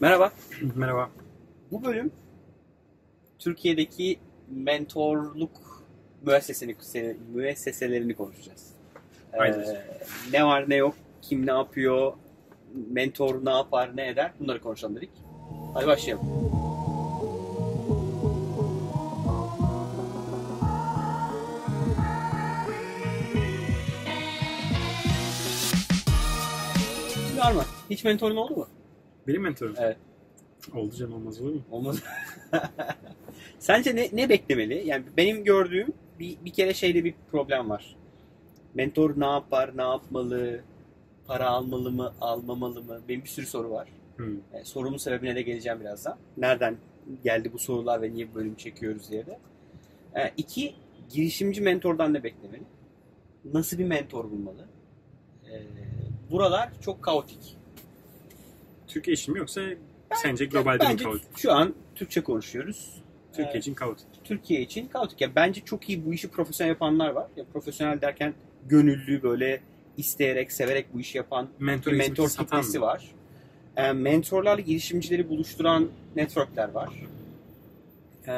Merhaba. 0.00 0.32
Merhaba. 0.74 1.10
Bu 1.72 1.84
bölüm 1.84 2.12
Türkiye'deki 3.38 4.18
mentorluk 4.50 5.50
müesseseni, 6.22 6.76
müesseselerini 7.34 8.14
konuşacağız. 8.14 8.72
Ee, 9.32 9.36
Aynen. 9.38 9.76
ne 10.32 10.44
var 10.44 10.70
ne 10.70 10.74
yok, 10.76 10.94
kim 11.22 11.46
ne 11.46 11.50
yapıyor, 11.50 12.12
mentor 12.90 13.44
ne 13.44 13.50
yapar 13.50 13.96
ne 13.96 14.08
eder 14.08 14.32
bunları 14.40 14.60
konuşalım 14.60 14.96
dedik. 14.96 15.10
Hadi 15.74 15.86
başlayalım. 15.86 16.26
Normal. 27.36 27.64
Hiç 27.90 28.04
mentorun 28.04 28.36
oldu 28.36 28.56
mu? 28.56 28.66
Benim 29.26 29.42
mentorum. 29.42 29.74
Evet. 29.78 29.96
Oldu 30.74 30.94
canım 30.94 31.14
olmaz 31.14 31.40
olur 31.40 31.54
mu? 31.54 31.62
Olmaz. 31.70 32.02
Sence 33.58 33.96
ne, 33.96 34.08
ne 34.12 34.28
beklemeli? 34.28 34.82
Yani 34.86 35.04
benim 35.16 35.44
gördüğüm 35.44 35.88
bir, 36.18 36.36
bir 36.44 36.52
kere 36.52 36.74
şeyde 36.74 37.04
bir 37.04 37.14
problem 37.30 37.70
var. 37.70 37.96
Mentor 38.74 39.20
ne 39.20 39.26
yapar, 39.26 39.76
ne 39.76 39.82
yapmalı, 39.82 40.60
para 41.26 41.48
almalı 41.48 41.90
mı, 41.90 42.12
almamalı 42.20 42.82
mı? 42.82 43.00
Benim 43.08 43.22
bir 43.22 43.28
sürü 43.28 43.46
soru 43.46 43.70
var. 43.70 43.88
Hmm. 44.16 44.36
E, 44.52 44.64
sorumun 44.64 44.96
sebebine 44.96 45.34
de 45.34 45.42
geleceğim 45.42 45.80
birazdan. 45.80 46.18
Nereden 46.36 46.76
geldi 47.24 47.52
bu 47.52 47.58
sorular 47.58 48.02
ve 48.02 48.12
niye 48.12 48.30
bu 48.30 48.34
bölüm 48.34 48.54
çekiyoruz 48.54 49.10
diye 49.10 49.26
de. 49.26 49.38
E, 50.14 50.32
iki, 50.36 50.74
girişimci 51.10 51.60
mentordan 51.60 52.14
ne 52.14 52.22
beklemeli? 52.22 52.62
Nasıl 53.44 53.78
bir 53.78 53.84
mentor 53.84 54.30
bulmalı? 54.30 54.68
E, 55.50 55.62
buralar 56.30 56.70
çok 56.80 57.02
kaotik. 57.02 57.56
Türkiye 58.90 59.14
için 59.14 59.32
mi 59.34 59.38
yoksa 59.38 59.60
sence 60.14 60.44
globalde 60.44 60.88
mi 60.88 60.96
kaotik? 60.96 61.38
şu 61.38 61.52
an 61.52 61.74
Türkçe 61.94 62.20
konuşuyoruz. 62.20 62.94
Türkiye 63.32 63.54
E, 63.54 63.58
için 63.58 63.74
kaotik. 63.74 64.06
Türkiye 64.24 64.60
için 64.60 64.86
kaotik. 64.86 65.20
Ya 65.20 65.34
bence 65.34 65.60
çok 65.60 65.88
iyi 65.88 66.06
bu 66.06 66.14
işi 66.14 66.28
profesyonel 66.30 66.70
yapanlar 66.70 67.10
var. 67.10 67.26
Ya 67.36 67.44
profesyonel 67.52 68.00
derken 68.00 68.34
gönüllü 68.68 69.22
böyle 69.22 69.60
isteyerek, 69.96 70.52
severek 70.52 70.94
bu 70.94 71.00
işi 71.00 71.18
yapan 71.18 71.48
Mentor, 71.58 71.92
mentor 71.92 72.28
kitlesi 72.28 72.78
mı? 72.78 72.84
var. 72.84 73.04
E, 73.76 73.92
mentorlarla 73.92 74.60
girişimcileri 74.60 75.28
buluşturan 75.28 75.88
networkler 76.16 76.68
var. 76.70 76.90
E, 78.26 78.32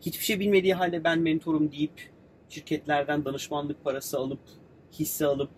hiçbir 0.00 0.24
şey 0.24 0.40
bilmediği 0.40 0.74
halde 0.74 1.04
ben 1.04 1.18
mentorum 1.18 1.72
deyip 1.72 2.10
şirketlerden 2.48 3.24
danışmanlık 3.24 3.84
parası 3.84 4.18
alıp 4.18 4.40
hisse 4.92 5.26
alıp 5.26 5.50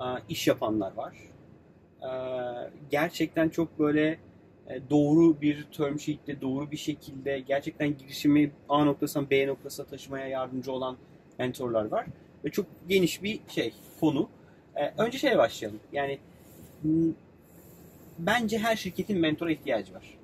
e, 0.00 0.04
iş 0.28 0.46
yapanlar 0.46 0.92
var. 0.92 1.14
E, 2.02 2.10
gerçekten 2.90 3.48
çok 3.48 3.78
böyle 3.78 4.18
e, 4.68 4.90
doğru 4.90 5.40
bir 5.40 5.66
term 5.76 5.98
sheet'te 5.98 6.40
doğru 6.40 6.70
bir 6.70 6.76
şekilde 6.76 7.40
gerçekten 7.40 7.98
girişimi 7.98 8.50
A 8.68 8.84
noktasından 8.84 9.30
B 9.30 9.46
noktasına 9.46 9.86
taşımaya 9.86 10.28
yardımcı 10.28 10.72
olan 10.72 10.96
mentorlar 11.38 11.84
var. 11.84 12.06
Ve 12.44 12.50
çok 12.50 12.66
geniş 12.88 13.22
bir 13.22 13.40
şey, 13.48 13.74
konu. 14.00 14.28
E, 14.76 15.02
önce 15.02 15.18
şeye 15.18 15.38
başlayalım. 15.38 15.80
Yani 15.92 16.18
bence 18.18 18.58
her 18.58 18.76
şirketin 18.76 19.18
mentora 19.18 19.50
ihtiyacı 19.50 19.94
var. 19.94 20.18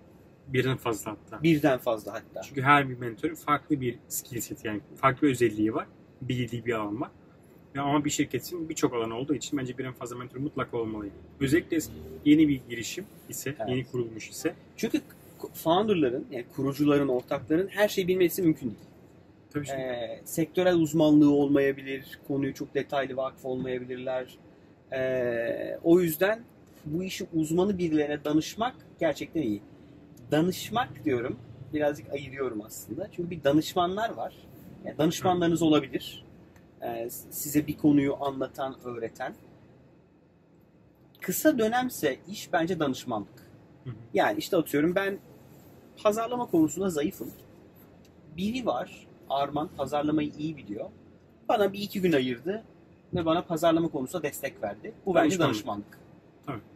Birden 0.49 0.77
fazla 0.77 1.11
hatta. 1.11 1.43
Birden 1.43 1.79
fazla 1.79 2.13
hatta. 2.13 2.43
Çünkü 2.43 2.63
her 2.63 2.89
bir 2.89 2.99
mentorun 2.99 3.35
farklı 3.35 3.81
bir 3.81 3.99
skill 4.09 4.41
set 4.41 4.65
yani 4.65 4.81
farklı 4.97 5.27
bir 5.27 5.33
özelliği 5.33 5.75
var. 5.75 5.87
Bildiği 6.23 6.67
bir 6.67 6.73
alan 6.73 7.01
var. 7.01 7.11
Ama 7.79 8.05
bir 8.05 8.11
şirketin 8.11 8.69
birçok 8.69 8.95
alanı 8.95 9.19
olduğu 9.19 9.35
için 9.35 9.59
bence 9.59 9.79
birden 9.79 9.93
fazla 9.93 10.17
mentor 10.17 10.39
mutlaka 10.39 10.77
olmalı. 10.77 11.07
Özellikle 11.41 11.79
yeni 12.25 12.49
bir 12.49 12.61
girişim 12.69 13.05
ise, 13.29 13.55
Evet. 13.59 13.69
yeni 13.69 13.85
kurulmuş 13.85 14.31
ise 14.31 14.55
Çünkü 14.77 15.01
founderların, 15.55 16.27
yani 16.31 16.45
kurucuların, 16.57 17.09
ortakların 17.09 17.69
her 17.69 17.89
şeyi 17.89 18.09
bilmesi 18.09 18.43
mümkün 18.43 18.67
değil. 18.67 18.79
tabii 19.53 19.67
şimdi 19.67 19.81
Ee, 19.81 20.21
sektörel 20.25 20.75
uzmanlığı 20.77 21.31
olmayabilir, 21.31 22.19
konuyu 22.29 22.55
çok 22.55 22.75
detaylı 22.75 23.17
vakıf 23.17 23.45
olmayabilirler. 23.45 24.39
Ee, 24.93 25.79
o 25.85 26.01
yüzden 26.01 26.43
bu 26.87 27.03
işi 27.05 27.27
uzmanı 27.35 27.79
birilerine 27.79 28.25
danışmak 28.25 28.75
gerçekten 29.01 29.43
iyi. 29.43 29.61
Danışmak 30.31 31.05
diyorum, 31.05 31.37
birazcık 31.75 32.13
ayırıyorum 32.13 32.63
aslında. 32.67 33.09
Çünkü 33.13 33.31
bir 33.31 33.45
danışmanlar 33.45 34.11
var. 34.11 34.35
Yani 34.85 34.99
danışmanlarınız 34.99 35.63
olabilir. 35.63 36.24
Ee, 36.85 37.11
size 37.31 37.67
bir 37.67 37.77
konuyu 37.77 38.17
anlatan, 38.25 38.77
öğreten. 38.85 39.35
Kısa 41.21 41.59
dönemse 41.59 42.19
iş 42.29 42.53
bence 42.53 42.79
danışmanlık. 42.79 43.51
Hı 43.85 43.91
hı. 43.91 43.95
Yani 44.15 44.39
işte 44.39 44.57
atıyorum 44.57 44.95
ben 44.95 45.19
pazarlama 46.03 46.47
konusunda 46.47 46.91
zayıfım. 46.91 47.31
Biri 48.37 48.67
var, 48.67 49.07
Arman 49.31 49.69
pazarlamayı 49.77 50.33
iyi 50.39 50.57
biliyor. 50.57 50.91
Bana 51.49 51.73
bir 51.73 51.79
iki 51.79 52.01
gün 52.01 52.13
ayırdı 52.13 52.65
ve 53.15 53.25
bana 53.25 53.43
pazarlama 53.43 53.89
konusunda 53.89 54.23
destek 54.23 54.63
verdi. 54.63 54.93
Bu 55.07 55.15
bence 55.15 55.39
Danışmanlık. 55.39 55.85
danışmanlık. 56.47 56.75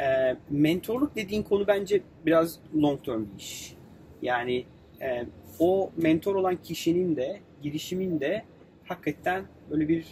Ee, 0.00 0.36
mentorluk 0.50 1.16
dediğin 1.16 1.42
konu 1.42 1.66
bence 1.66 2.02
biraz 2.26 2.58
long 2.82 3.04
term 3.04 3.22
bir 3.22 3.38
iş. 3.38 3.74
Yani 4.22 4.64
e, 5.02 5.26
o 5.58 5.90
mentor 5.96 6.34
olan 6.34 6.56
kişinin 6.56 7.16
de 7.16 7.40
girişimin 7.62 8.20
de 8.20 8.44
hakikaten 8.90 9.44
böyle 9.70 9.88
bir 9.88 10.06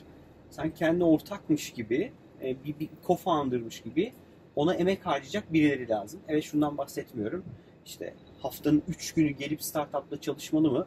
sanki 0.51 0.79
kendi 0.79 1.05
ortakmış 1.05 1.73
gibi 1.73 2.13
e, 2.43 2.65
bir, 2.65 2.79
bir 2.79 2.89
co-founder'mış 3.07 3.85
gibi 3.85 4.13
ona 4.57 4.75
emek 4.75 5.07
harcayacak 5.07 5.53
birileri 5.53 5.89
lazım. 5.89 6.21
Evet 6.29 6.45
şundan 6.45 6.79
bahsetmiyorum. 6.79 7.45
İşte 7.87 8.15
haftanın 8.39 8.83
3 8.89 9.15
günü 9.15 9.31
gelip 9.31 9.63
startupla 9.63 10.21
çalışmalı 10.21 10.71
mı? 10.71 10.87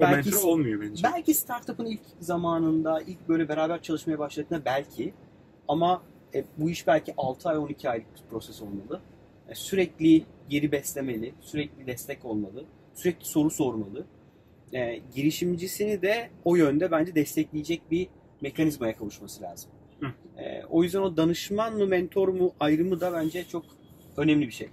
o 0.00 0.08
mentor 0.08 0.42
olmuyor 0.42 0.80
bence. 0.80 1.02
Belki 1.02 1.34
startup'ın 1.34 1.86
ilk 1.86 2.00
zamanında, 2.20 3.00
ilk 3.00 3.28
böyle 3.28 3.48
beraber 3.48 3.82
çalışmaya 3.82 4.18
başladığında 4.18 4.64
belki 4.64 5.14
ama 5.68 6.02
e, 6.34 6.44
bu 6.58 6.70
iş 6.70 6.86
belki 6.86 7.14
6 7.16 7.48
ay 7.48 7.58
12 7.58 7.90
aylık 7.90 8.14
bir 8.14 8.20
proses 8.30 8.62
olmalı. 8.62 9.00
E, 9.48 9.54
sürekli 9.54 10.24
geri 10.48 10.72
beslemeli, 10.72 11.34
sürekli 11.40 11.86
destek 11.86 12.24
olmalı, 12.24 12.64
sürekli 12.94 13.24
soru 13.24 13.50
sormalı. 13.50 14.06
E, 14.72 15.00
girişimcisini 15.14 16.02
de 16.02 16.30
o 16.44 16.56
yönde 16.56 16.90
bence 16.90 17.14
destekleyecek 17.14 17.90
bir 17.90 18.08
mekanizmaya 18.40 18.96
kavuşması 18.96 19.42
lazım. 19.42 19.70
Hı. 20.00 20.06
E, 20.42 20.64
o 20.70 20.82
yüzden 20.82 21.00
o 21.00 21.16
danışman 21.16 21.76
mı, 21.76 21.86
mentor 21.86 22.28
mu 22.28 22.52
ayrımı 22.60 23.00
da 23.00 23.12
bence 23.12 23.44
çok 23.44 23.64
önemli 24.16 24.46
bir 24.46 24.52
şey. 24.52 24.68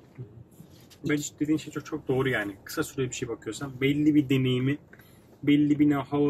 Bence 1.09 1.23
dediğin 1.39 1.57
şey 1.57 1.73
çok 1.73 1.85
çok 1.85 2.07
doğru 2.07 2.29
yani. 2.29 2.55
Kısa 2.63 2.83
süreli 2.83 3.09
bir 3.09 3.15
şey 3.15 3.29
bakıyorsan 3.29 3.81
belli 3.81 4.15
bir 4.15 4.29
deneyimi, 4.29 4.77
belli 5.43 5.79
bir 5.79 5.89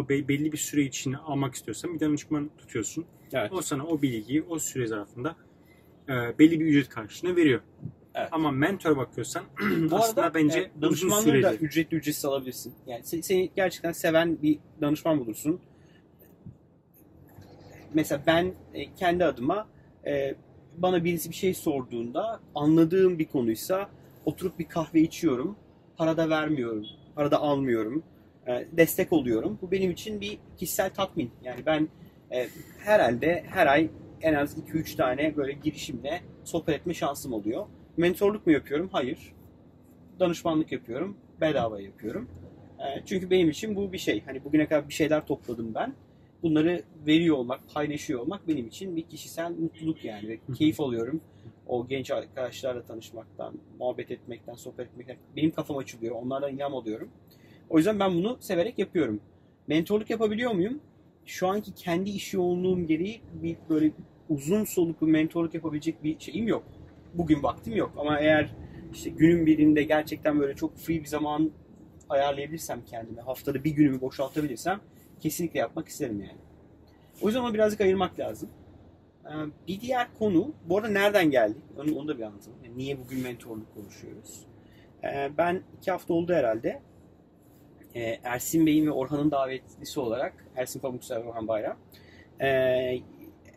be- 0.09 0.27
belli 0.27 0.51
bir 0.51 0.57
süre 0.57 0.81
içine 0.81 1.17
almak 1.17 1.55
istiyorsan 1.55 1.95
bir 1.95 1.99
danışman 1.99 2.49
tutuyorsun. 2.57 3.05
Evet. 3.33 3.51
O 3.53 3.61
sana 3.61 3.85
o 3.85 4.01
bilgiyi 4.01 4.43
o 4.43 4.59
süre 4.59 4.87
zarfında 4.87 5.35
e, 6.09 6.39
belli 6.39 6.59
bir 6.59 6.65
ücret 6.65 6.89
karşılığında 6.89 7.35
veriyor. 7.35 7.61
Evet. 8.17 8.29
Ama 8.31 8.51
mentor 8.51 8.97
bakıyorsan 8.97 9.43
Bu 9.91 9.95
aslında 9.95 10.21
arada 10.21 10.33
bence 10.33 10.59
e, 10.59 10.81
danışmanlığı 10.81 11.43
da 11.43 11.53
ücretli 11.55 11.95
ücretsiz 11.95 12.25
alabilirsin. 12.25 12.73
Yani 12.87 13.01
se- 13.01 13.21
seni 13.21 13.51
gerçekten 13.55 13.91
seven 13.91 14.41
bir 14.41 14.59
danışman 14.81 15.19
bulursun. 15.19 15.59
Mesela 17.93 18.21
ben 18.27 18.53
e, 18.73 18.93
kendi 18.95 19.25
adıma 19.25 19.67
e, 20.07 20.35
bana 20.77 21.03
birisi 21.03 21.29
bir 21.29 21.35
şey 21.35 21.53
sorduğunda 21.53 22.39
anladığım 22.55 23.19
bir 23.19 23.25
konuysa 23.25 23.89
oturup 24.25 24.59
bir 24.59 24.65
kahve 24.67 25.01
içiyorum. 25.01 25.55
Para 25.97 26.17
da 26.17 26.29
vermiyorum. 26.29 26.85
Para 27.15 27.31
da 27.31 27.39
almıyorum. 27.41 28.03
E, 28.47 28.67
destek 28.71 29.13
oluyorum. 29.13 29.59
Bu 29.61 29.71
benim 29.71 29.91
için 29.91 30.21
bir 30.21 30.37
kişisel 30.57 30.89
tatmin. 30.93 31.31
Yani 31.43 31.65
ben 31.65 31.87
e, 32.31 32.47
herhalde 32.79 33.43
her 33.47 33.67
ay 33.67 33.89
en 34.21 34.33
az 34.33 34.57
2-3 34.57 34.95
tane 34.97 35.37
böyle 35.37 35.53
girişimle 35.53 36.21
sohbet 36.43 36.75
etme 36.75 36.93
şansım 36.93 37.33
oluyor. 37.33 37.65
Mentorluk 37.97 38.47
mu 38.47 38.53
yapıyorum? 38.53 38.89
Hayır. 38.91 39.33
Danışmanlık 40.19 40.71
yapıyorum. 40.71 41.17
Bedava 41.41 41.81
yapıyorum. 41.81 42.29
E, 42.79 43.05
çünkü 43.05 43.29
benim 43.29 43.49
için 43.49 43.75
bu 43.75 43.93
bir 43.93 43.97
şey. 43.97 44.23
Hani 44.25 44.43
bugüne 44.43 44.67
kadar 44.67 44.89
bir 44.89 44.93
şeyler 44.93 45.25
topladım 45.25 45.73
ben. 45.75 45.93
Bunları 46.43 46.83
veriyor 47.07 47.37
olmak, 47.37 47.73
paylaşıyor 47.73 48.19
olmak 48.19 48.47
benim 48.47 48.67
için 48.67 48.95
bir 48.95 49.01
kişisel 49.01 49.51
mutluluk 49.51 50.05
yani. 50.05 50.27
Ve 50.27 50.39
keyif 50.53 50.79
alıyorum. 50.79 51.21
O 51.67 51.87
genç 51.87 52.11
arkadaşlarla 52.11 52.83
tanışmaktan, 52.83 53.53
muhabbet 53.79 54.11
etmekten, 54.11 54.53
sohbet 54.53 54.87
etmekten. 54.87 55.17
Benim 55.35 55.51
kafam 55.51 55.77
açılıyor. 55.77 56.15
Onlardan 56.15 56.55
ilham 56.55 56.75
alıyorum. 56.75 57.09
O 57.69 57.77
yüzden 57.77 57.99
ben 57.99 58.13
bunu 58.15 58.37
severek 58.39 58.79
yapıyorum. 58.79 59.19
Mentorluk 59.67 60.09
yapabiliyor 60.09 60.51
muyum? 60.51 60.79
Şu 61.25 61.47
anki 61.47 61.73
kendi 61.73 62.09
iş 62.09 62.33
yoğunluğum 62.33 62.87
gereği 62.87 63.21
bir 63.33 63.57
böyle 63.69 63.91
uzun 64.29 64.63
soluklu 64.63 65.07
mentorluk 65.07 65.53
yapabilecek 65.53 66.03
bir 66.03 66.19
şeyim 66.19 66.47
yok. 66.47 66.63
Bugün 67.17 67.43
vaktim 67.43 67.75
yok 67.75 67.93
ama 67.97 68.19
eğer 68.19 68.55
işte 68.93 69.09
günün 69.09 69.45
birinde 69.45 69.83
gerçekten 69.83 70.39
böyle 70.39 70.55
çok 70.55 70.77
free 70.77 70.99
bir 70.99 71.05
zaman 71.05 71.51
ayarlayabilirsem 72.09 72.85
kendime, 72.85 73.21
haftada 73.21 73.63
bir 73.63 73.71
günümü 73.71 74.01
boşaltabilirsem 74.01 74.79
kesinlikle 75.19 75.59
yapmak 75.59 75.87
isterim 75.87 76.21
yani. 76.21 76.37
O 77.21 77.27
yüzden 77.27 77.41
onu 77.41 77.53
birazcık 77.53 77.81
ayırmak 77.81 78.19
lazım. 78.19 78.49
Ee, 79.25 79.29
bir 79.67 79.81
diğer 79.81 80.07
konu, 80.19 80.53
bu 80.65 80.77
arada 80.77 80.89
nereden 80.89 81.31
geldik? 81.31 81.63
Onu, 81.77 81.97
onu 81.97 82.07
da 82.07 82.17
bir 82.17 82.23
anlatalım. 82.23 82.57
Yani 82.63 82.77
niye 82.77 82.99
bugün 82.99 83.19
mentorluk 83.19 83.73
konuşuyoruz? 83.75 84.45
Ee, 85.03 85.31
ben 85.37 85.61
iki 85.77 85.91
hafta 85.91 86.13
oldu 86.13 86.33
herhalde. 86.33 86.81
Ee, 87.95 88.19
Ersin 88.23 88.65
Bey'in 88.65 88.85
ve 88.85 88.91
Orhan'ın 88.91 89.31
davetlisi 89.31 89.99
olarak, 89.99 90.45
Ersin 90.55 90.79
Pamuksel 90.79 91.17
ve 91.17 91.23
Orhan 91.23 91.47
Bayram. 91.47 91.77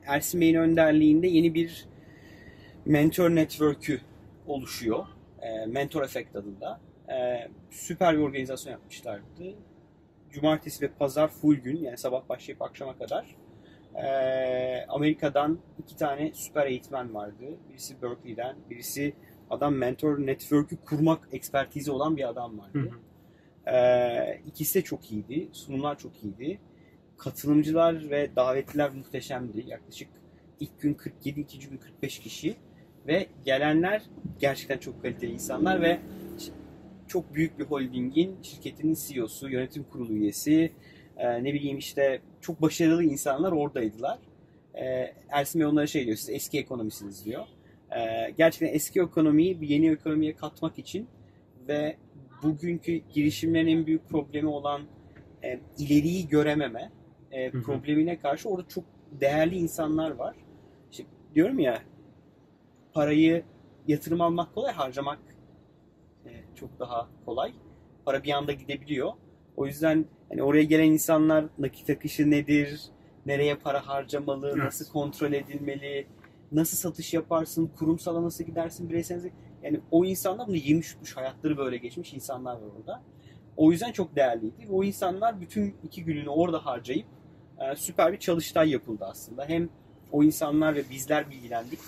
Ersin 0.06 0.40
Bey'in 0.40 0.54
önderliğinde 0.54 1.26
yeni 1.26 1.54
bir 1.54 1.88
mentor 2.88 3.31
network'ü 3.31 4.00
oluşuyor. 4.46 5.06
Ee, 5.43 5.67
mentor 5.67 6.02
Effect 6.02 6.37
adında. 6.37 6.81
Ee, 7.08 7.49
süper 7.70 8.17
bir 8.17 8.23
organizasyon 8.23 8.73
yapmışlardı. 8.73 9.55
Cumartesi 10.31 10.85
ve 10.85 10.88
pazar 10.93 11.29
full 11.29 11.55
gün 11.55 11.76
yani 11.76 11.99
sabah 11.99 12.29
başlayıp 12.29 12.62
akşama 12.62 12.99
kadar. 12.99 13.37
Ee, 13.94 14.87
Amerika'dan 14.88 15.58
iki 15.79 15.96
tane 15.96 16.32
süper 16.35 16.67
eğitmen 16.67 17.14
vardı. 17.14 17.44
Birisi 17.69 18.02
Berkeley'den, 18.02 18.56
birisi 18.70 19.14
adam 19.50 19.75
mentor 19.75 20.19
network'ü 20.19 20.76
kurmak 20.76 21.29
ekspertizi 21.32 21.90
olan 21.90 22.17
bir 22.17 22.29
adam 22.29 22.58
vardı. 22.58 22.79
Hı 22.79 23.70
hı. 23.70 23.75
Ee, 23.75 24.40
ikisi 24.46 24.79
de 24.79 24.85
çok 24.85 25.12
iyiydi. 25.12 25.49
Sunumlar 25.52 25.99
çok 25.99 26.25
iyiydi. 26.25 26.61
Katılımcılar 27.19 28.11
ve 28.11 28.37
davetliler 28.37 28.90
muhteşemdi. 28.90 29.64
Yaklaşık 29.67 30.08
ilk 30.61 30.81
gün 30.81 30.94
47, 30.94 31.40
ikinci 31.40 31.69
gün 31.69 31.76
45 31.76 32.19
kişi. 32.19 32.56
Ve 33.08 33.26
gelenler 33.44 34.02
gerçekten 34.38 34.78
çok 34.78 35.02
kaliteli 35.02 35.32
insanlar 35.32 35.82
ve 35.82 35.99
çok 37.06 37.34
büyük 37.34 37.58
bir 37.58 37.64
holdingin, 37.64 38.37
şirketinin 38.43 38.96
CEO'su, 39.06 39.50
yönetim 39.50 39.84
kurulu 39.84 40.12
üyesi, 40.12 40.72
e, 41.16 41.44
ne 41.44 41.55
bileyim 41.55 41.78
işte 41.78 42.20
çok 42.40 42.62
başarılı 42.62 43.05
insanlar 43.05 43.52
oradaydılar. 43.52 44.19
E, 44.75 45.14
Ersin 45.28 45.60
Bey 45.60 45.66
onlara 45.66 45.87
şey 45.87 46.06
diyor, 46.06 46.16
siz 46.16 46.31
eski 46.31 46.58
ekonomisiniz 46.58 47.25
diyor. 47.25 47.46
E, 47.90 48.31
gerçekten 48.31 48.75
eski 48.75 49.00
ekonomiyi 49.00 49.61
bir 49.61 49.69
yeni 49.69 49.90
ekonomiye 49.90 50.37
katmak 50.37 50.78
için 50.78 51.08
ve 51.69 51.96
bugünkü 52.43 52.93
girişimlerin 52.93 53.66
en 53.66 53.87
büyük 53.87 54.08
problemi 54.08 54.49
olan 54.49 54.82
e, 55.44 55.61
ileriyi 55.78 56.28
görememe 56.28 56.90
e, 57.31 57.50
problemine 57.50 58.19
karşı 58.19 58.49
orada 58.49 58.69
çok 58.69 58.84
değerli 59.20 59.56
insanlar 59.56 60.11
var. 60.11 60.37
İşte 60.90 61.04
diyorum 61.34 61.58
ya 61.58 61.82
parayı 62.98 63.44
yatırım 63.88 64.20
almak 64.20 64.54
kolay, 64.54 64.72
harcamak 64.72 65.18
e, 66.26 66.30
çok 66.54 66.78
daha 66.78 67.08
kolay. 67.26 67.52
Para 68.04 68.22
bir 68.22 68.30
anda 68.30 68.52
gidebiliyor. 68.52 69.12
O 69.56 69.66
yüzden 69.66 70.04
hani 70.28 70.42
oraya 70.42 70.62
gelen 70.62 70.84
insanlar 70.84 71.44
nakit 71.58 71.90
akışı 71.90 72.30
nedir, 72.30 72.82
nereye 73.26 73.54
para 73.54 73.86
harcamalı, 73.86 74.48
Evet. 74.48 74.64
nasıl 74.64 74.92
kontrol 74.92 75.32
edilmeli, 75.32 76.06
nasıl 76.52 76.76
satış 76.76 77.14
yaparsın, 77.14 77.70
kurumsala 77.78 78.22
nasıl 78.22 78.44
gidersin, 78.44 78.88
bireysel 78.88 79.30
yani 79.62 79.80
o 79.90 80.04
insanlar 80.04 80.46
bunu 80.46 80.56
yemiş 80.56 80.90
yutmuş, 80.92 81.16
hayatları 81.16 81.56
böyle 81.58 81.76
geçmiş 81.76 82.14
insanlar 82.14 82.54
var 82.54 82.68
orada. 82.78 83.02
O 83.56 83.72
yüzden 83.72 83.92
çok 83.92 84.16
değerliydi. 84.16 84.68
Ve 84.68 84.72
O 84.72 84.84
insanlar 84.84 85.40
bütün 85.40 85.76
iki 85.82 86.04
gününü 86.04 86.28
orada 86.28 86.66
harcayıp 86.66 87.06
e, 87.58 87.76
süper 87.76 88.12
bir 88.12 88.18
çalıştay 88.18 88.70
yapıldı 88.70 89.04
aslında. 89.04 89.44
Hem 89.44 89.68
o 90.12 90.22
insanlar 90.22 90.74
ve 90.74 90.90
bizler 90.90 91.30
bilgilendik 91.30 91.78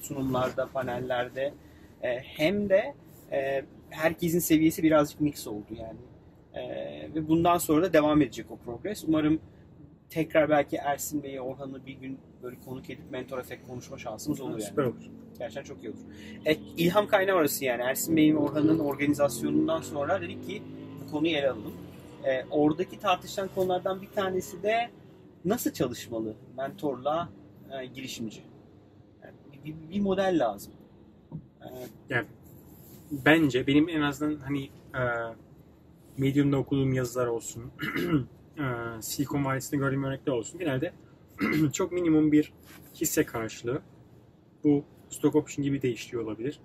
sunumlarda, 0.00 0.68
panellerde 0.72 1.54
e, 2.02 2.18
hem 2.18 2.68
de 2.68 2.94
e, 3.32 3.64
herkesin 3.90 4.38
seviyesi 4.38 4.82
birazcık 4.82 5.20
mix 5.20 5.46
oldu 5.46 5.66
yani. 5.70 5.98
E, 6.54 7.14
ve 7.14 7.28
bundan 7.28 7.58
sonra 7.58 7.82
da 7.82 7.92
devam 7.92 8.22
edecek 8.22 8.50
o 8.50 8.56
progres. 8.56 9.04
Umarım 9.08 9.40
tekrar 10.10 10.50
belki 10.50 10.76
Ersin 10.76 11.22
Bey'i, 11.22 11.40
Orhan'ı 11.40 11.86
bir 11.86 11.92
gün 11.92 12.18
böyle 12.42 12.56
konuk 12.64 12.90
edip 12.90 13.10
mentor 13.10 13.38
efekt 13.38 13.66
konuşma 13.68 13.98
şansımız 13.98 14.40
olur 14.40 14.50
yani. 14.50 14.62
Süper 14.62 14.84
olur. 14.84 15.10
Gerçekten 15.38 15.62
çok 15.62 15.84
iyi 15.84 15.90
olur. 15.90 15.98
E, 16.46 16.54
ilham 16.54 17.06
kaynağı 17.06 17.36
orası 17.36 17.64
yani. 17.64 17.82
Ersin 17.82 18.16
Bey'in 18.16 18.34
ve 18.34 18.38
Orhan'ın 18.38 18.78
organizasyonundan 18.78 19.80
sonra 19.80 20.20
dedik 20.20 20.46
ki 20.46 20.62
bu 21.00 21.10
konuyu 21.10 21.32
ele 21.32 21.50
alalım. 21.50 21.74
E, 22.24 22.44
oradaki 22.50 22.98
tartışılan 22.98 23.48
konulardan 23.54 24.02
bir 24.02 24.10
tanesi 24.10 24.62
de 24.62 24.90
nasıl 25.44 25.72
çalışmalı 25.72 26.34
mentorla 26.56 27.28
e, 27.72 27.86
girişimci. 27.86 28.49
Yani 29.64 29.76
bir, 29.90 30.00
model 30.00 30.36
lazım. 30.38 30.72
E, 32.10 32.24
Bence 33.24 33.66
benim 33.66 33.88
en 33.88 34.00
azından 34.00 34.36
hani 34.40 34.64
e, 34.94 35.02
Medium'da 36.18 36.56
okuduğum 36.56 36.92
yazılar 36.92 37.26
olsun, 37.26 37.62
e, 38.58 39.02
Silicon 39.02 39.44
Vadisi'nde 39.44 39.76
gördüğüm 39.76 40.04
örnekler 40.04 40.32
olsun. 40.32 40.58
Genelde 40.58 40.92
çok 41.72 41.92
minimum 41.92 42.32
bir 42.32 42.52
hisse 42.94 43.24
karşılığı. 43.26 43.82
Bu 44.64 44.84
stock 45.08 45.34
option 45.34 45.64
gibi 45.64 45.82
de 45.82 45.90
işliyor 45.90 46.24
olabilir. 46.24 46.60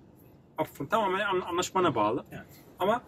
Upfront 0.60 0.90
tamamen 0.90 1.20
an- 1.20 1.40
anlaşmana 1.40 1.94
bağlı. 1.94 2.24
Evet. 2.32 2.46
Ama 2.78 3.02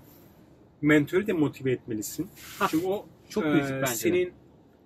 mentörü 0.83 1.27
de 1.27 1.33
motive 1.33 1.73
etmelisin. 1.73 2.31
Hah, 2.59 2.69
Çünkü 2.69 2.87
o 2.87 3.07
çok 3.29 3.45
e, 3.45 3.49
bence. 3.55 3.81
de. 3.81 3.87
senin 3.87 4.33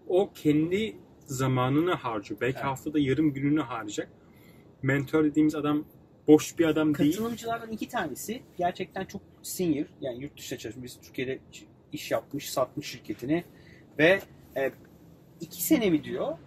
o 0.09 0.31
kendi 0.35 0.97
zamanını 1.27 1.93
harcıyor. 1.95 2.41
Belki 2.41 2.57
Evet. 2.59 2.67
haftada 2.67 2.99
yarım 2.99 3.33
gününü 3.33 3.61
harcayacak. 3.61 4.09
Mentor 4.83 5.25
dediğimiz 5.25 5.55
adam 5.55 5.85
boş 6.29 6.59
bir 6.59 6.65
adam 6.65 6.95
değil. 6.95 7.13
Katılımcılardan 7.13 7.73
iki 7.73 7.89
tanesi 7.89 8.43
gerçekten 8.59 9.05
çok 9.05 9.23
senior 9.43 9.87
yani 10.01 10.23
yurt 10.23 10.39
dışında 10.39 10.59
çalışmış. 10.59 10.85
Biz 10.85 11.01
Türkiye'de 11.07 11.39
iş 11.93 12.11
yapmış, 12.11 12.53
satmış 12.53 12.87
şirketini 12.87 13.45
ve 13.99 14.21
e, 14.57 14.73
iki 15.41 15.63
sene 15.63 15.91
mi 15.91 16.05
diyor 16.05 16.39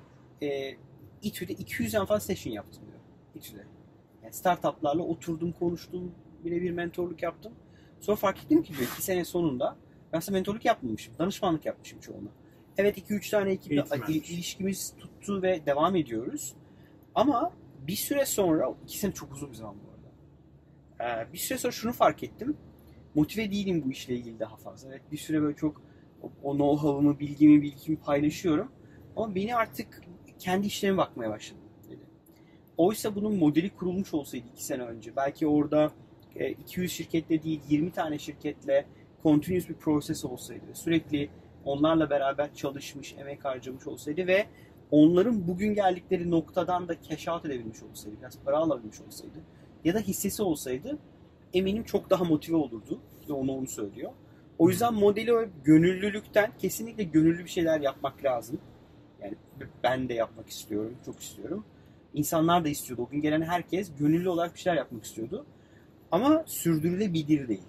e, 0.41 0.75
İTÜ'de 1.21 1.53
200'den 1.53 2.05
fazla 2.05 2.19
session 2.19 2.53
yaptım 2.53 2.83
diyor. 2.87 2.99
İTÜ'de. 3.35 3.63
Yani 4.23 4.33
startuplarla 4.33 5.03
oturdum, 5.03 5.51
konuştum, 5.51 6.11
birebir 6.45 6.71
mentorluk 6.71 7.23
yaptım. 7.23 7.53
Sonra 7.99 8.15
fark 8.15 8.43
ettim 8.43 8.63
ki 8.63 8.73
diyor 8.77 8.89
iki 8.93 9.01
sene 9.01 9.25
sonunda 9.25 9.77
ben 10.13 10.17
aslında 10.17 10.37
mentorluk 10.37 10.65
yapmamışım. 10.65 11.13
Danışmanlık 11.19 11.65
yapmışım 11.65 11.99
çoğuna. 11.99 12.29
Evet 12.77 12.97
2-3 12.97 13.31
tane 13.31 13.51
ekiple 13.51 13.83
ilişkimiz 14.07 14.93
tuttu 14.97 15.41
ve 15.41 15.65
devam 15.65 15.95
ediyoruz. 15.95 16.55
Ama 17.15 17.53
bir 17.87 17.95
süre 17.95 18.25
sonra, 18.25 18.75
iki 18.83 18.99
sene 18.99 19.13
çok 19.13 19.33
uzun 19.33 19.49
bir 19.49 19.55
zaman 19.55 19.75
bu 19.75 19.89
arada. 19.89 21.21
Ee, 21.21 21.33
bir 21.33 21.37
süre 21.37 21.57
sonra 21.57 21.71
şunu 21.71 21.93
fark 21.93 22.23
ettim. 22.23 22.57
Motive 23.15 23.51
değilim 23.51 23.83
bu 23.85 23.91
işle 23.91 24.15
ilgili 24.15 24.39
daha 24.39 24.55
fazla. 24.55 24.89
Evet 24.89 25.01
bir 25.11 25.17
süre 25.17 25.41
böyle 25.41 25.55
çok 25.55 25.81
o, 26.43 26.53
know-how'ımı, 26.53 27.19
bilgimi, 27.19 27.61
bilgimi 27.61 27.97
paylaşıyorum. 27.97 28.71
Ama 29.15 29.35
beni 29.35 29.55
artık 29.55 30.01
kendi 30.39 30.67
işlerime 30.67 30.97
bakmaya 30.97 31.29
başladım 31.29 31.63
dedi. 31.89 32.01
Oysa 32.77 33.15
bunun 33.15 33.35
modeli 33.35 33.69
kurulmuş 33.69 34.13
olsaydı 34.13 34.45
iki 34.53 34.65
sene 34.65 34.83
önce, 34.83 35.15
belki 35.15 35.47
orada 35.47 35.91
e, 36.35 36.49
200 36.51 36.91
şirketle 36.91 37.43
değil 37.43 37.61
20 37.69 37.91
tane 37.91 38.19
şirketle 38.19 38.85
continuous 39.23 39.69
bir 39.69 39.73
proses 39.73 40.25
olsaydı, 40.25 40.65
sürekli 40.73 41.29
onlarla 41.65 42.09
beraber 42.09 42.53
çalışmış, 42.53 43.15
emek 43.17 43.45
harcamış 43.45 43.87
olsaydı 43.87 44.27
ve 44.27 44.45
onların 44.91 45.47
bugün 45.47 45.73
geldikleri 45.73 46.31
noktadan 46.31 46.87
da 46.87 47.01
cash 47.09 47.27
out 47.27 47.45
edebilmiş 47.45 47.83
olsaydı, 47.83 48.15
biraz 48.19 48.39
para 48.45 48.57
alabilmiş 48.57 49.01
olsaydı 49.01 49.39
ya 49.83 49.93
da 49.93 49.99
hissesi 49.99 50.43
olsaydı 50.43 50.97
eminim 51.53 51.83
çok 51.83 52.09
daha 52.09 52.23
motive 52.23 52.55
olurdu. 52.55 52.99
Ve 53.29 53.33
onu 53.33 53.51
onu 53.51 53.67
söylüyor. 53.67 54.11
O 54.57 54.69
yüzden 54.69 54.93
modeli 54.93 55.33
o 55.33 55.45
gönüllülükten 55.63 56.51
kesinlikle 56.59 57.03
gönüllü 57.03 57.43
bir 57.43 57.49
şeyler 57.49 57.79
yapmak 57.79 58.23
lazım. 58.23 58.59
Yani 59.21 59.33
ben 59.83 60.09
de 60.09 60.13
yapmak 60.13 60.49
istiyorum, 60.49 60.95
çok 61.05 61.19
istiyorum. 61.19 61.65
İnsanlar 62.13 62.65
da 62.65 62.69
istiyordu. 62.69 63.05
O 63.07 63.09
gün 63.09 63.21
gelen 63.21 63.41
herkes 63.41 63.91
gönüllü 63.99 64.29
olarak 64.29 64.53
bir 64.53 64.59
şeyler 64.59 64.77
yapmak 64.77 65.03
istiyordu. 65.03 65.45
Ama 66.11 66.43
sürdürülebilir 66.47 67.47
değil. 67.47 67.63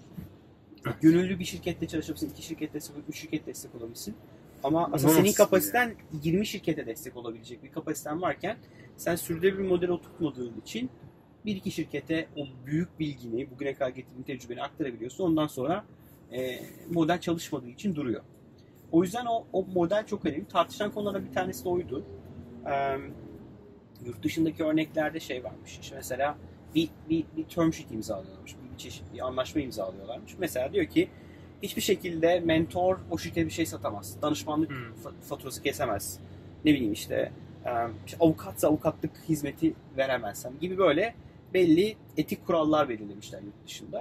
Evet. 0.85 1.01
Gönüllü 1.01 1.39
bir 1.39 1.45
şirkette 1.45 1.87
çalışabilirsin, 1.87 2.29
iki 2.29 2.45
şirket 2.45 2.73
destek 2.73 2.95
olabilirsin, 2.95 3.11
üç 3.11 3.21
şirket 3.21 3.47
destek 3.47 3.75
olabilirsin. 3.75 4.15
Ama 4.63 4.89
aslında 4.93 5.13
senin 5.13 5.33
kapasiten 5.33 5.95
20 6.23 6.47
şirkete 6.47 6.85
destek 6.85 7.17
olabilecek 7.17 7.63
bir 7.63 7.71
kapasiten 7.71 8.21
varken 8.21 8.57
sen 8.97 9.15
sürdürülebilir 9.15 9.63
bir 9.63 9.69
model 9.69 9.89
oturtmadığın 9.89 10.53
için 10.61 10.89
bir 11.45 11.55
iki 11.55 11.71
şirkete 11.71 12.27
o 12.35 12.45
büyük 12.65 12.99
bilgini, 12.99 13.51
bugüne 13.51 13.73
kadar 13.73 13.89
getirdiğin 13.89 14.23
tecrübeni 14.23 14.63
aktarabiliyorsun. 14.63 15.23
Ondan 15.23 15.47
sonra 15.47 15.85
e, 16.31 16.59
model 16.91 17.21
çalışmadığı 17.21 17.69
için 17.69 17.95
duruyor. 17.95 18.23
O 18.91 19.03
yüzden 19.03 19.25
o, 19.25 19.45
o 19.53 19.65
model 19.65 20.05
çok 20.05 20.25
önemli. 20.25 20.47
Tartışılan 20.47 20.91
konulardan 20.91 21.25
bir 21.25 21.33
tanesi 21.33 21.65
de 21.65 21.69
oydu. 21.69 22.05
Ee, 22.65 22.97
yurt 24.05 24.23
dışındaki 24.23 24.63
örneklerde 24.63 25.19
şey 25.19 25.43
varmış. 25.43 25.79
İşte 25.81 25.95
mesela 25.95 26.37
bir, 26.75 26.89
bir, 27.09 27.25
bir 27.37 27.43
term 27.43 27.73
sheet 27.73 27.91
imzalıyorlarmış. 27.91 28.55
Bir, 28.55 28.73
bir 28.73 28.77
çeşit 28.77 29.13
bir 29.13 29.25
anlaşma 29.27 29.61
imzalıyorlarmış. 29.61 30.35
Mesela 30.37 30.73
diyor 30.73 30.85
ki 30.85 31.09
hiçbir 31.63 31.81
şekilde 31.81 32.39
mentor 32.39 32.97
o 33.11 33.17
şirkete 33.17 33.45
bir 33.45 33.51
şey 33.51 33.65
satamaz. 33.65 34.21
Danışmanlık 34.21 34.69
Hmm. 34.69 34.77
fa- 35.03 35.21
faturası 35.21 35.61
kesemez. 35.63 36.19
Ne 36.65 36.73
bileyim 36.73 36.93
işte, 36.93 37.31
avukatsa 38.19 38.67
avukatlık 38.67 39.11
hizmeti 39.29 39.73
veremezsem 39.97 40.59
gibi 40.61 40.77
böyle 40.77 41.15
belli 41.53 41.95
etik 42.17 42.45
kurallar 42.47 42.89
belirlemişler 42.89 43.41
yurt 43.41 43.65
dışında. 43.65 43.97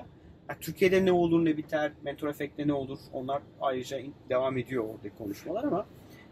Yani 0.49 0.59
Türkiye'de 0.61 1.05
ne 1.05 1.13
olur 1.13 1.45
ne 1.45 1.57
biter, 1.57 1.93
mentor 2.05 2.29
efekte 2.29 2.67
ne 2.67 2.73
olur 2.73 2.99
onlar 3.13 3.43
ayrıca 3.61 3.99
devam 4.29 4.59
ediyor 4.59 4.85
oradaki 4.85 5.17
konuşmalar 5.19 5.65
ama 5.65 5.87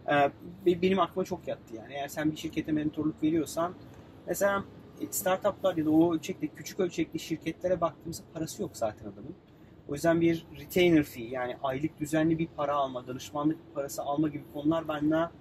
e, 0.09 0.12
be- 0.66 0.83
benim 0.83 0.99
aklıma 0.99 1.25
çok 1.25 1.49
yattı 1.49 1.76
yani. 1.76 1.93
Eğer 1.95 2.09
sen 2.09 2.33
bir 2.33 2.37
şirkete 2.37 2.73
mentorluk 2.73 3.23
veriyorsan 3.23 3.75
Mesela 4.26 4.64
startuplar 5.11 5.76
ya 5.76 5.85
da 5.85 5.90
o 5.90 6.14
ölçekte 6.14 6.47
küçük 6.47 6.81
ölçekli 6.81 7.19
şirketlere 7.19 7.81
baktığımızda 7.81 8.25
parası 8.35 8.62
yok 8.62 8.71
zaten 8.75 9.04
adamın. 9.07 9.35
O 9.88 9.95
yüzden 9.95 10.21
bir 10.21 10.47
retainer 10.61 11.03
fee 11.03 11.25
yani 11.25 11.57
aylık 11.62 12.00
düzenli 12.00 12.38
bir 12.38 12.47
para 12.47 12.75
alma, 12.75 13.07
danışmanlık 13.07 13.59
parası 13.75 14.03
alma 14.03 14.29
gibi 14.29 14.43
konular 14.53 14.88
bana 14.88 15.33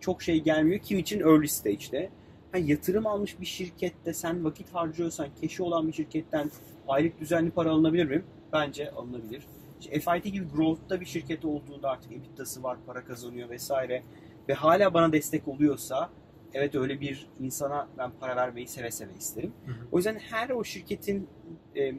çok 0.00 0.22
şey 0.22 0.42
gelmiyor. 0.42 0.80
Kim 0.80 0.98
için 0.98 1.20
early 1.20 1.48
stage'de. 1.48 2.10
Ha, 2.52 2.58
yatırım 2.58 3.06
almış 3.06 3.40
bir 3.40 3.46
şirkette 3.46 4.12
sen 4.14 4.44
vakit 4.44 4.74
harcıyorsan, 4.74 5.28
keşi 5.40 5.62
olan 5.62 5.88
bir 5.88 5.92
şirketten 5.92 6.50
aylık 6.88 7.20
düzenli 7.20 7.50
para 7.50 7.70
alınabilir 7.70 8.06
mi? 8.06 8.22
Bence 8.52 8.90
alınabilir. 8.90 9.46
İşte 9.80 10.00
FIT 10.00 10.24
gibi 10.24 10.46
growth'ta 10.56 11.00
bir 11.00 11.06
şirket 11.06 11.44
olduğunda 11.44 11.90
artık 11.90 12.12
EBITDA'sı 12.12 12.62
var, 12.62 12.78
para 12.86 13.04
kazanıyor 13.04 13.48
vesaire 13.50 14.02
ve 14.48 14.54
hala 14.54 14.94
bana 14.94 15.12
destek 15.12 15.48
oluyorsa 15.48 16.10
evet 16.54 16.74
öyle 16.74 17.00
bir 17.00 17.26
insana 17.40 17.88
ben 17.98 18.10
para 18.20 18.36
vermeyi 18.36 18.68
seve 18.68 18.90
seve 18.90 19.12
isterim. 19.18 19.52
Hı 19.66 19.72
hı. 19.72 19.76
O 19.92 19.96
yüzden 19.96 20.18
her 20.18 20.50
o 20.50 20.64
şirketin 20.64 21.28
e, 21.76 21.94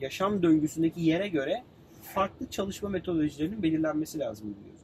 yaşam 0.00 0.42
döngüsündeki 0.42 1.00
yere 1.00 1.28
göre 1.28 1.64
farklı 2.02 2.50
çalışma 2.50 2.88
metodolojilerinin 2.88 3.62
belirlenmesi 3.62 4.18
lazım 4.18 4.48
gözüküyor. 4.48 4.76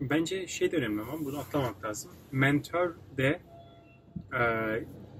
Bence 0.00 0.46
şey 0.46 0.72
de 0.72 0.76
önemli 0.76 1.02
ama 1.02 1.24
bunu 1.24 1.38
atlamak 1.38 1.84
lazım. 1.84 2.10
Mentor 2.32 2.94
de 3.16 3.40
e, 4.32 4.40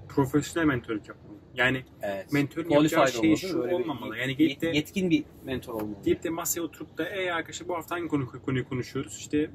profesyonel 0.09 0.67
mentorluk 0.67 1.07
yapmalı. 1.07 1.37
Yani 1.55 1.83
Evet. 2.01 2.31
mentörün 2.33 2.69
yapacağı 2.69 3.07
şey 3.07 3.35
şu 3.35 3.59
böyle 3.59 3.71
bir 3.71 3.75
olmamalı. 3.83 4.17
Yani 4.17 4.37
gelip 4.37 4.61
de 4.61 4.67
yetkin 4.67 5.09
bir 5.09 5.23
mentor 5.45 5.73
olmalı. 5.73 5.95
deyip 6.05 6.23
de 6.23 6.29
masaya 6.29 6.61
oturup 6.61 6.97
da 6.97 7.09
ey 7.09 7.31
arkadaşlar 7.31 7.67
bu 7.67 7.75
hafta 7.75 7.95
hangi 7.95 8.07
konu, 8.07 8.41
konuyu 8.45 8.69
konuşuyoruz? 8.69 9.17
İşte 9.17 9.49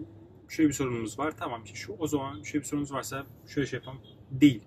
şöyle 0.49 0.69
bir 0.69 0.75
sorunumuz 0.75 1.19
var. 1.19 1.35
Tamam 1.39 1.65
işte 1.65 1.77
şu 1.77 1.97
o 1.99 2.07
zaman 2.07 2.43
şöyle 2.43 2.63
bir 2.63 2.69
sorunumuz 2.69 2.93
varsa 2.93 3.27
şöyle 3.47 3.67
şey 3.67 3.79
yapalım. 3.79 3.99
Değil. 4.31 4.63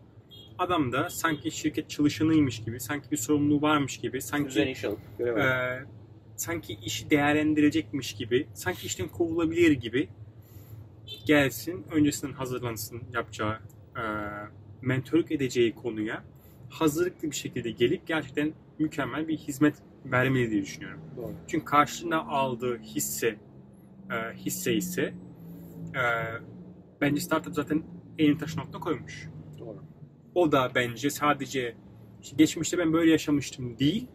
Adam 0.62 0.92
da 0.92 1.10
sanki 1.10 1.52
şirket 1.52 1.90
çalışanıymış 1.90 2.64
gibi, 2.64 2.80
sanki 2.80 3.12
bir 3.12 3.18
sorumluluğu 3.18 3.62
varmış 3.62 3.98
gibi, 3.98 4.22
sanki 4.22 4.64
iş 4.64 4.86
alıp 4.86 5.00
e, 5.20 5.86
sanki 6.36 6.74
işi 6.74 7.10
değerlendirecekmiş 7.10 8.14
gibi, 8.14 8.48
sanki 8.54 8.88
işten 8.88 9.08
kovulabilir 9.08 9.72
gibi 9.72 10.10
gelsin, 11.26 11.86
öncesinden 11.92 12.34
hazırlansın 12.34 13.02
yapacağı, 13.14 13.60
e, 13.96 14.04
mentorluk 14.82 15.32
edeceği 15.32 15.76
konuya 15.76 16.24
hazırlıklı 16.70 17.32
bir 17.32 17.36
şekilde 17.36 17.72
gelip 17.72 18.08
gerçekten 18.08 18.54
mükemmel 18.80 19.28
bir 19.28 19.38
hizmet 19.38 19.76
vermeli 20.06 20.52
diye 20.52 20.62
düşünüyorum. 20.62 21.02
Doğru. 21.18 21.34
Çünkü 21.48 21.66
karşılığında 21.66 22.28
aldığı 22.28 22.80
hisse 22.80 23.36
e, 24.12 24.36
hisse 24.36 24.74
ise 24.74 25.14
e, 25.96 26.04
bence 27.02 27.22
startup 27.22 27.56
zaten 27.56 27.84
elini 28.20 28.38
taşın 28.38 28.60
altına 28.60 28.82
koymuş. 28.82 29.30
Doğru. 29.60 29.91
O 30.36 30.52
da 30.52 30.72
bence 30.76 31.10
sadece 31.10 31.76
işte 32.22 32.36
geçmişte 32.38 32.78
ben 32.78 32.94
böyle 32.94 33.12
yaşamıştım 33.12 33.80
değil. 33.80 34.08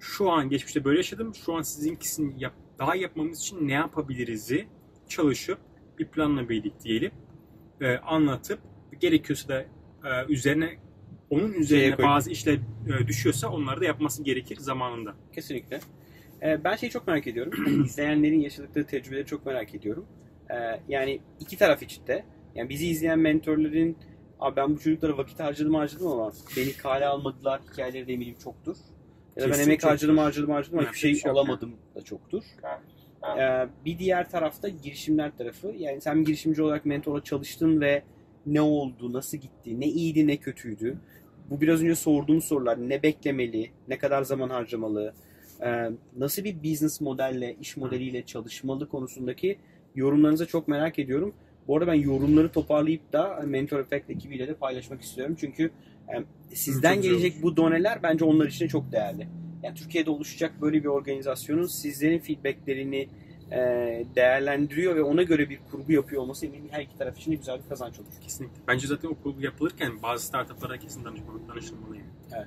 Şu 0.00 0.30
an 0.30 0.48
geçmişte 0.48 0.84
böyle 0.84 0.96
yaşadım. 0.98 1.34
Şu 1.34 1.54
an 1.54 1.62
sizinkisini 1.62 2.42
yap, 2.42 2.52
daha 2.78 2.96
yapmamız 2.96 3.40
için 3.40 3.68
ne 3.68 3.72
yapabiliriz'i 3.72 4.66
çalışıp 5.08 5.58
bir 5.98 6.06
planla 6.06 6.48
birlikte 6.48 7.10
e, 7.80 7.96
anlatıp 7.96 8.58
gerekiyorsa 9.00 9.48
da 9.48 9.60
e, 10.04 10.32
üzerine 10.32 10.78
onun 11.30 11.52
üzerine 11.52 11.94
koyup- 11.94 12.02
bazı 12.02 12.30
işler 12.30 12.54
e, 12.54 13.06
düşüyorsa 13.06 13.48
onları 13.48 13.80
da 13.80 13.84
yapması 13.84 14.22
gerekir 14.22 14.56
zamanında. 14.56 15.14
Kesinlikle. 15.32 15.80
Ee, 16.42 16.64
ben 16.64 16.76
şeyi 16.76 16.90
çok 16.90 17.06
merak 17.06 17.26
ediyorum. 17.26 17.52
İzleyenlerin 17.84 18.40
yaşadıkları 18.40 18.86
tecrübeleri 18.86 19.26
çok 19.26 19.46
merak 19.46 19.74
ediyorum. 19.74 20.06
Ee, 20.50 20.80
yani 20.88 21.20
iki 21.40 21.56
taraf 21.56 21.82
için 21.82 22.06
de. 22.06 22.24
Yani 22.54 22.68
bizi 22.68 22.86
izleyen 22.86 23.18
mentorların 23.18 23.96
Abi 24.40 24.56
ben 24.56 24.70
bu 24.74 24.78
çocuklara 24.80 25.18
vakit 25.18 25.40
harcadım 25.40 25.74
harcadım 25.74 26.06
ama 26.06 26.32
beni 26.56 26.72
kale 26.72 27.06
almadılar 27.06 27.60
hikayeleri 27.72 28.06
de 28.06 28.12
eminim 28.12 28.34
çoktur. 28.44 28.76
Ya 29.36 29.42
da 29.42 29.46
ben 29.46 29.50
Kesin 29.50 29.62
emek 29.62 29.80
çoktur. 29.80 29.90
harcadım 29.90 30.18
harcadım 30.18 30.50
harcadım 30.50 30.78
ama 30.78 30.88
hiçbir 30.88 30.98
şey 30.98 31.14
şey 31.14 31.30
yok 31.30 31.38
alamadım 31.38 31.72
da 31.94 32.02
çoktur. 32.04 32.44
Ee, 33.38 33.66
bir 33.84 33.98
diğer 33.98 34.30
tarafta 34.30 34.68
girişimler 34.68 35.36
tarafı. 35.36 35.72
Yani 35.78 36.00
sen 36.00 36.24
girişimci 36.24 36.62
olarak 36.62 36.86
mentorla 36.86 37.24
çalıştın 37.24 37.80
ve 37.80 38.02
ne 38.46 38.60
oldu, 38.60 39.12
nasıl 39.12 39.38
gitti, 39.38 39.80
ne 39.80 39.86
iyiydi, 39.86 40.26
ne 40.26 40.36
kötüydü. 40.36 40.98
Bu 41.50 41.60
biraz 41.60 41.82
önce 41.82 41.94
sorduğum 41.94 42.42
sorular. 42.42 42.88
Ne 42.88 43.02
beklemeli, 43.02 43.70
ne 43.88 43.98
kadar 43.98 44.22
zaman 44.22 44.50
harcamalı, 44.50 45.14
e, 45.60 45.90
nasıl 46.16 46.44
bir 46.44 46.62
business 46.62 47.00
modelle, 47.00 47.56
iş 47.60 47.76
modeliyle 47.76 48.22
çalışmalı 48.26 48.88
konusundaki 48.88 49.58
yorumlarınızı 49.94 50.46
çok 50.46 50.68
merak 50.68 50.98
ediyorum. 50.98 51.34
Bu 51.68 51.76
arada 51.76 51.86
ben 51.86 51.94
yorumları 51.94 52.52
toparlayıp 52.52 53.12
da 53.12 53.40
Mentor 53.46 53.78
Effect 53.80 54.10
ekibiyle 54.10 54.48
de 54.48 54.54
paylaşmak 54.54 55.02
istiyorum. 55.02 55.36
Çünkü 55.40 55.70
e, 56.08 56.24
sizden 56.56 56.94
Çok 56.94 57.02
gelecek 57.02 57.42
bu 57.42 57.56
doneler 57.56 58.02
bence 58.02 58.24
onlar 58.24 58.46
için 58.46 58.68
çok 58.68 58.92
değerli. 58.92 59.28
Yani 59.62 59.74
Türkiye'de 59.74 60.10
oluşacak 60.10 60.52
böyle 60.60 60.80
bir 60.82 60.88
organizasyonun 60.88 61.66
sizlerin 61.66 62.18
feedbacklerini 62.18 63.08
e, 63.52 63.56
değerlendiriyor 64.16 64.96
ve 64.96 65.02
ona 65.02 65.22
göre 65.22 65.50
bir 65.50 65.58
kurgu 65.70 65.92
yapıyor 65.92 66.22
olması 66.22 66.46
eminim 66.46 66.68
her 66.70 66.80
iki 66.80 66.98
taraf 66.98 67.18
için 67.18 67.32
de 67.32 67.36
güzel 67.36 67.58
bir 67.64 67.68
kazanç 67.68 67.98
olur. 68.00 68.08
Kesinlikle. 68.22 68.56
Bence 68.68 68.86
zaten 68.86 69.08
o 69.08 69.14
kurgu 69.14 69.42
yapılırken 69.42 70.02
bazı 70.02 70.26
startuplara 70.26 70.78
kesin 70.78 71.04
danışılmalı. 71.48 71.96
yani. 71.96 72.06
Evet. 72.36 72.46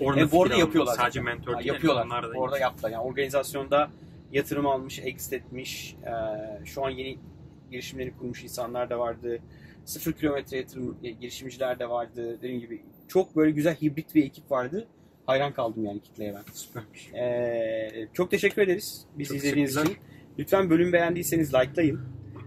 Orada 0.00 0.20
E, 0.20 0.32
bu 0.32 0.42
arada 0.42 0.54
yapıyorlar 0.54 0.94
Sadece 0.94 1.20
zaten. 1.20 1.24
mentor 1.36 1.54
değil. 1.58 1.66
yapıyorlar. 1.66 2.06
Onlar 2.06 2.22
da 2.22 2.38
Orada 2.38 2.58
yaptılar. 2.58 2.90
Yani 2.90 3.02
organizasyonda 3.02 3.90
yatırım 4.32 4.66
almış, 4.66 4.98
exit 4.98 5.32
etmiş, 5.32 5.96
e, 6.06 6.64
şu 6.64 6.84
an 6.84 6.90
yeni 6.90 7.18
girişimleri 7.70 8.16
kurmuş 8.16 8.42
insanlar 8.44 8.90
da 8.90 8.98
vardı. 8.98 9.38
Sıfır 9.84 10.12
kilometre 10.12 10.56
yatırım 10.56 10.98
e, 11.04 11.10
girişimciler 11.10 11.78
de 11.78 11.88
vardı. 11.88 12.38
Dediğim 12.38 12.60
gibi 12.60 12.82
çok 13.08 13.36
böyle 13.36 13.50
güzel 13.50 13.74
hibrit 13.74 14.14
bir 14.14 14.24
ekip 14.24 14.50
vardı. 14.50 14.86
Hayran 15.26 15.52
kaldım 15.52 15.84
yani 15.84 16.00
kitleye 16.02 16.34
ben. 16.34 16.52
Süpermiş. 16.52 17.08
E, 17.14 18.08
çok 18.12 18.30
teşekkür 18.30 18.62
ederiz 18.62 19.06
bizi 19.18 19.28
Çok 19.28 19.36
izlediğiniz 19.36 19.76
için. 19.76 19.96
Lütfen 20.38 20.70
bölüm 20.70 20.92
beğendiyseniz 20.92 21.54
likelayın. 21.54 22.00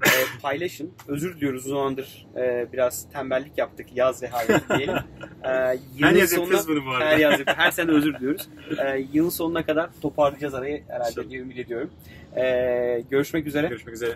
E, 0.05 0.09
paylaşın. 0.41 0.91
Özür 1.07 1.35
diliyoruz 1.35 1.65
uzun 1.65 1.75
zamandır 1.77 2.27
e, 2.35 2.67
biraz 2.73 3.09
tembellik 3.09 3.57
yaptık 3.57 3.87
yaz 3.95 4.23
rehaveti 4.23 4.69
diyelim. 4.77 4.95
E, 5.43 5.47
Her 5.47 5.75
yaz 6.15 6.29
sonuna- 6.29 6.41
yapıyoruz 6.41 6.67
bunu 6.67 6.85
bu 6.85 6.89
arada. 6.89 7.05
her 7.09 7.17
yaz. 7.17 7.39
Her 7.45 7.71
sene 7.71 7.91
özür 7.91 8.13
diliyoruz. 8.15 8.49
Ee, 8.85 9.05
yılın 9.13 9.29
sonuna 9.29 9.65
kadar 9.65 9.89
toparlayacağız 10.01 10.53
arayı 10.53 10.83
herhalde 10.87 11.29
diye 11.29 11.41
ümit 11.41 11.57
ediyorum. 11.59 11.89
Ee, 12.37 13.03
görüşmek 13.09 13.47
üzere. 13.47 13.67
Görüşmek 13.67 13.95
üzere. 13.95 14.15